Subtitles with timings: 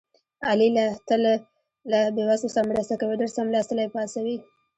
[0.49, 1.23] علي له تل
[1.91, 3.15] له بې وزلو سره مرسته کوي.
[3.21, 4.37] ډېر څملاستلي پاڅوي.